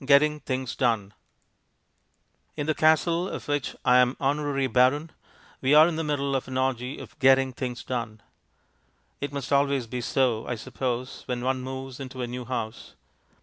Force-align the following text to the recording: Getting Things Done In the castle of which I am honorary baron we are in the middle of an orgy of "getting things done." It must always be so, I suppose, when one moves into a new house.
Getting 0.03 0.39
Things 0.39 0.75
Done 0.75 1.13
In 2.57 2.65
the 2.65 2.73
castle 2.73 3.29
of 3.29 3.47
which 3.47 3.75
I 3.85 3.97
am 3.97 4.17
honorary 4.19 4.65
baron 4.65 5.11
we 5.61 5.75
are 5.75 5.87
in 5.87 5.95
the 5.95 6.03
middle 6.03 6.35
of 6.35 6.47
an 6.47 6.57
orgy 6.57 6.97
of 6.97 7.19
"getting 7.19 7.53
things 7.53 7.83
done." 7.83 8.19
It 9.19 9.31
must 9.31 9.53
always 9.53 9.85
be 9.85 10.01
so, 10.01 10.47
I 10.47 10.55
suppose, 10.55 11.21
when 11.27 11.43
one 11.43 11.61
moves 11.61 11.99
into 11.99 12.23
a 12.23 12.25
new 12.27 12.45
house. 12.45 12.95